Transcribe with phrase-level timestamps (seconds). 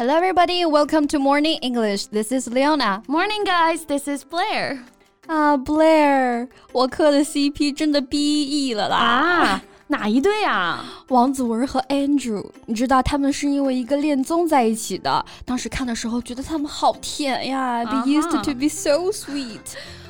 [0.00, 0.64] Hello, everybody.
[0.64, 2.06] Welcome to Morning English.
[2.06, 3.02] This is Leona.
[3.08, 3.84] Morning, guys.
[3.86, 4.78] This is Blair.
[5.26, 8.96] 啊，Blair，我磕的 CP 真的 BE 了啦！
[8.96, 10.84] 啊，哪一对啊？
[11.08, 15.24] 王子文和 Andrew，你知道他们是因为一个恋综在一起的。
[15.44, 19.58] 当时看的时候觉得他们好甜呀，They used to be so sweet.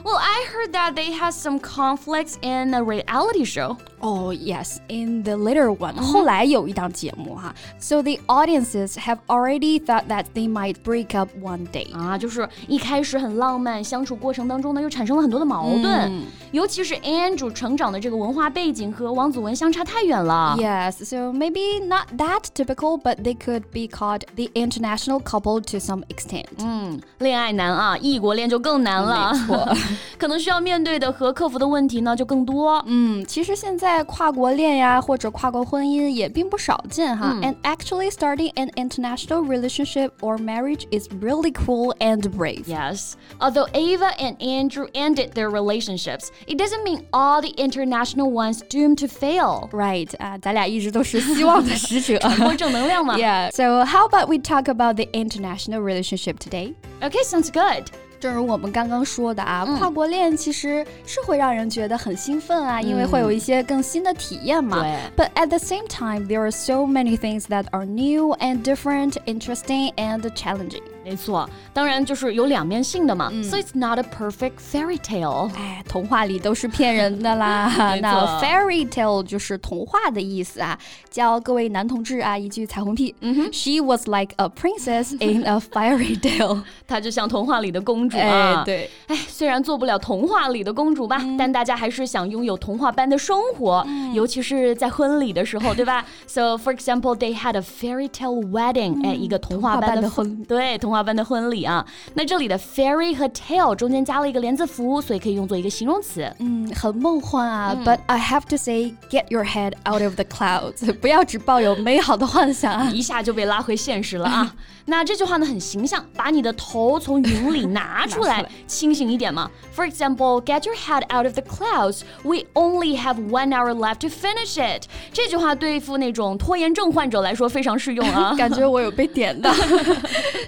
[0.04, 3.76] Well, I heard that they had some conflicts in a reality show.
[4.00, 11.18] Oh yes, in the later one，、嗯、后来有一档节目哈，so the audiences have already thought that they might break
[11.18, 20.54] up one day 啊，就是一开始很浪漫，相处过程当中呢又产生了很多的矛盾，嗯、尤其是 Andrew 成长的这个文化背景和王子文相差太远了。
[20.56, 26.04] Yes, so maybe not that typical, but they could be called the international couple to some
[26.08, 26.46] extent.
[26.58, 29.32] 嗯，恋爱难啊，异国恋就更难了。
[29.32, 29.76] 没错，
[30.18, 32.84] 可能需要面对的和克服的问题呢就更多。
[32.86, 33.86] 嗯，其实现在。
[33.86, 37.32] 在跨国恋呀，或者跨国婚姻也并不少见哈。
[37.40, 42.64] And actually, starting an international relationship or marriage is really cool and brave.
[42.66, 48.60] Yes, although Ava and Andrew ended their relationships, it doesn't mean all the international ones
[48.68, 49.68] doomed to fail.
[49.70, 53.16] Right 啊，咱俩一直都是希望的使者，传播正能量嘛。
[53.16, 53.52] Yeah.
[53.52, 56.74] So how about we talk about the international relationship today?
[57.00, 57.84] Okay, sounds good.
[58.21, 64.85] 正如我们刚刚说的啊，跨国恋其实是会让人觉得很兴奋啊，因为会有一些更新的体验嘛。
[65.17, 69.91] But at the same time, there are so many things that are new and different, interesting
[69.95, 70.83] and challenging.
[71.03, 73.31] 没错，当然就是有两面性的嘛。
[73.43, 75.49] So it's not a perfect fairy tale。
[75.55, 77.71] 哎，童话里都是骗人的啦。
[78.01, 80.77] 那 fairy tale 就是童话的意思啊。
[81.09, 83.13] 教各位男同志啊一句彩虹屁。
[83.21, 86.61] 嗯 She was like a princess in a fairy tale。
[86.87, 88.63] 她就像童话里的公主啊。
[88.63, 88.87] 对。
[89.07, 96.05] 哎，虽然做不了童话里的公主吧，但大家还是想拥有童话般的生活，尤其是在婚礼的时候，对吧？
[96.27, 99.03] So for example, they had a fairy tale wedding。
[99.03, 100.90] 哎，一个童话般的婚，对，童。
[100.90, 106.34] 童话般的婚礼啊，那这里的 fairy 和 tale 中间加了一个连字符，所以可以用作一个形容词。
[106.38, 107.74] 嗯，很梦幻啊。
[107.76, 114.54] 嗯、But I have to say, get your head out of the clouds，不要只抱有美好的幻想啊，一下就被拉回现实了啊。
[114.88, 119.50] 那这句话呢很形象，把你的头从云里拿出来，清醒一点嘛。
[119.74, 122.02] For example, get your head out of the clouds.
[122.22, 124.84] We only have one hour left to finish it.
[125.12, 128.34] 这句话对付那种拖延症患者来说非常适用啊。
[128.38, 129.52] 感觉我有被点到。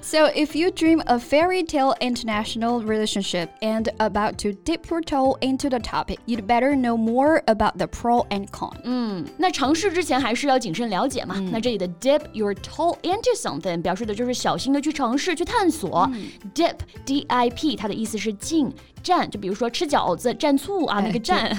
[0.00, 5.36] so if you dream a fairy tale international relationship and about to dip your toe
[5.42, 8.70] into the topic, you'd better know more about the pro and con.
[8.84, 11.34] 嗯，那尝试之前还是要谨慎了解嘛。
[11.36, 16.08] 嗯、那这里的 dip your toe into something 表示的就是小心的去尝试、去探索。
[16.14, 18.72] 嗯、dip D I P 它的意思是浸。
[19.02, 21.56] 蘸，就比如说吃饺子蘸醋啊，那个蘸。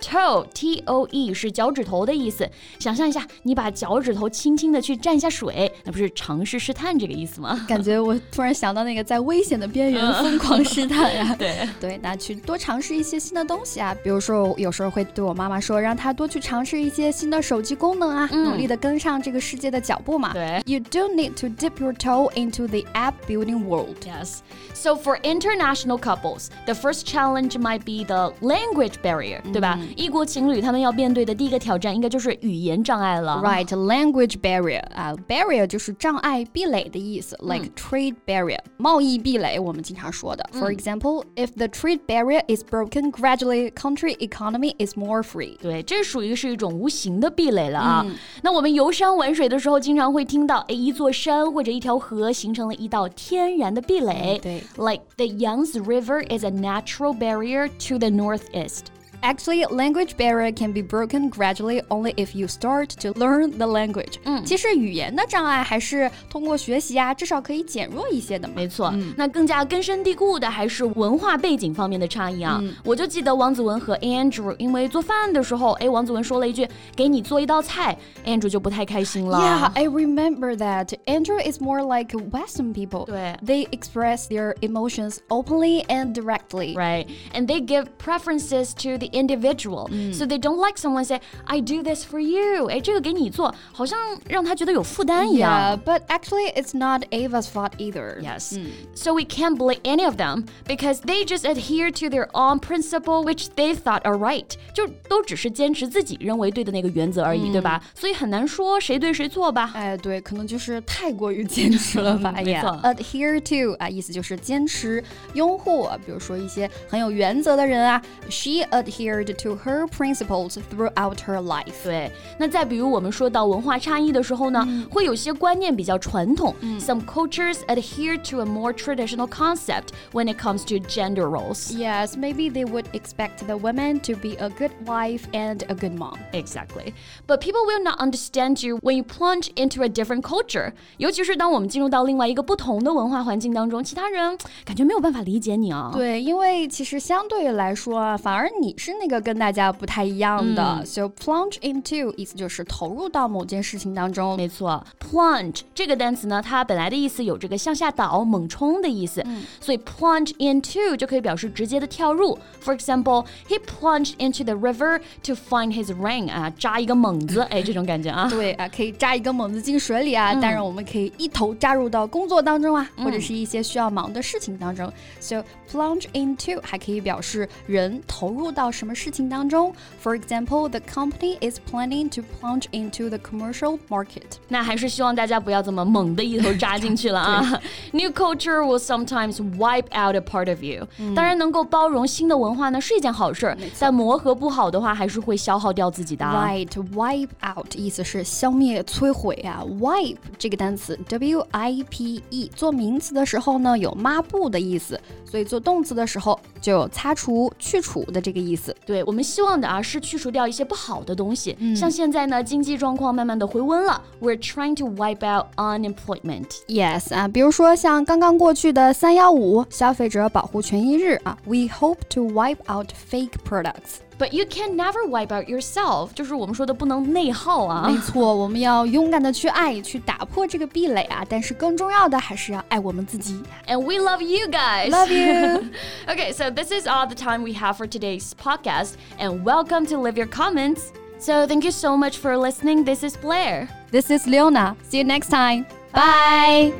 [0.00, 2.48] toe T O E 是脚趾头的意思。
[2.78, 7.64] 想象一下，你把脚趾头轻轻的去蘸一下水，那不是尝试试探这个意思吗？
[7.68, 11.34] 感觉我突然想到那个在危险的边缘疯狂试探呀。
[11.38, 20.32] 对对，那去多尝试一些新的东西啊，比如说我有时候会对我妈妈说，让她多去尝试一些新的手机功能啊，努力的跟上这个世界的脚步嘛。
[20.32, 23.96] 对，You don't need to dip your toe into the app building world.
[24.04, 24.38] Yes.
[24.74, 29.78] So for international couples, the first challenge might be the language barrier，、嗯、对吧？
[29.96, 33.40] 异国情侣他们要面对的第一个挑战应该就是语言障碍了。
[33.44, 40.48] Right, language barrier 啊、uh,，barrier 就是障碍、壁垒的意思、嗯、，like trade barrier，贸易壁垒，我们经常说的。
[40.52, 45.56] For example, if the trade barrier is broken, gradually country economy is more free。
[45.58, 48.04] 对，这属于是一种无形的壁垒了啊。
[48.06, 54.38] 嗯、那我们游山玩水的时候，经常会听到，哎，一座山或者一条河形成了一道天然的壁垒。
[54.42, 54.62] 对。
[54.76, 56.73] Like the Yangtze River is a natural
[57.13, 58.91] barrier to the northeast.
[59.24, 64.14] Actually, language barrier can be broken gradually only if you start to learn the language.
[64.24, 68.54] 嗯，其实语言的障碍还是通过学习啊，至少可以减弱一些的嘛。
[68.56, 72.58] 没错，嗯、那更加根深蒂固的还是文化背景方面的差异啊。
[72.62, 76.66] 嗯、我就记得王子文和 Andrew 因为做饭的时候，哎，王子文说了一句“
[76.96, 77.94] 给你做一道菜
[78.24, 79.38] ”，Andrew 就不太开心了。
[79.38, 80.94] Yeah, I remember that.
[81.04, 83.04] Andrew is more like Western people.
[83.04, 86.74] 对，They express their emotions openly and directly.
[86.74, 89.88] Right, and they give preferences to the individual.
[90.12, 93.98] So they don't like someone say, "I do this for you." 哎，这个给你做，好像
[94.28, 95.50] 让他觉得有负担一样。
[95.50, 98.20] Yeah, but actually, it's not Ava's fault either.
[98.20, 98.58] Yes.
[98.94, 103.24] So we can't blame any of them because they just adhere to their own principle,
[103.24, 104.46] which they thought are right.
[104.74, 107.82] 就都只是坚持自己认为对的那个原则而已，对吧？
[107.94, 109.70] 所以很难说谁对谁错吧。
[109.74, 112.32] 哎，对，可能就是太过于坚持了吧。
[112.32, 115.02] 没错 Adhere to 啊，意思就是坚持、
[115.34, 115.88] 拥护。
[116.06, 121.84] 比如说一些很有原则的人啊，She adheres adhered to her principles throughout her life。
[121.84, 126.54] 对，那再比如我们说到文化差异的时候呢，嗯、会有些观念比较传统。
[126.60, 131.72] 嗯、Some cultures adhere to a more traditional concept when it comes to gender roles.
[131.72, 135.96] Yes, maybe they would expect the woman to be a good wife and a good
[135.96, 136.18] mom.
[136.32, 136.94] Exactly.
[137.26, 140.72] But people will not understand you when you plunge into a different culture.
[140.98, 145.90] 尤其是当我们进入到另外一个不同的文化环境当中，其他人感觉没有办法理解你啊。
[145.92, 150.77] 对，因为其实相对来说啊，反而你是 那个跟大家不太一样的。
[150.79, 154.35] 嗯、so plunge into 意思就是投入到某件事情当中。
[154.37, 162.37] 没错，plunge 这个单词呢，它本来的意思有这个向下倒、猛冲的意思，嗯、所以 plunge into 就可以表示直接的跳入。
[162.63, 168.27] For example, he plunged into the river to find his ring 啊，扎一个猛子，哎，这种感觉啊。
[168.31, 170.31] 对啊，可以扎一个猛子进水里啊。
[170.33, 174.91] 嗯、当然，我们可以一头扎入到工作当中啊，或者是一些需要忙的事情当中。
[175.19, 179.72] So plunge into 还可以表示人投入到什么事情当中。
[180.02, 184.38] For example, the company is planning to plunge into the commercial market.
[184.48, 187.60] 那还是希望大家不要这么猛的一头扎进去了啊。
[187.92, 190.86] New culture will sometimes wipe out a part of you.
[191.14, 196.24] 当然，能够包容新的文化呢是一件好事，但磨合不好的话，还是会消耗掉自己的。
[196.24, 199.62] Right, wipe out 意思是消灭、摧毁啊。
[199.80, 208.75] Wipe 这个单词 W I P E 做名词的时候呢有抹布的意思，所以做动词的时候 就有擦除、去除的这个意思。
[208.87, 211.55] 对我们希望的啊是去除掉一些不好的东西。
[211.59, 216.47] 嗯、像现在呢，经济状况慢慢的回温了，We're trying to wipe out unemployment.
[216.67, 223.97] Yes 啊，比如说像刚刚过去的三幺五消费者保护权益日啊，We hope to wipe out fake products.
[224.18, 227.88] But you can never wipe out yourself，就是我们说的不能内耗啊。
[227.88, 231.24] 没错，我们要勇敢的去爱，去打破这个壁垒啊。
[231.26, 233.40] 但是更重要的还是要爱我们自己。
[233.66, 234.90] And we love you guys.
[234.90, 235.70] Love you.
[236.06, 238.96] okay, so this is all the time we have for today's podcast.
[239.18, 240.92] And welcome to Leave Your Comments.
[241.18, 242.84] So thank you so much for listening.
[242.84, 243.68] This is Blair.
[243.90, 244.76] This is Leona.
[244.88, 245.66] See you next time.
[245.94, 246.72] Bye.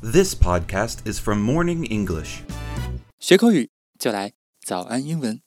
[0.00, 2.42] This podcast is from Morning English.
[3.20, 5.46] 学口语 就来早安英文。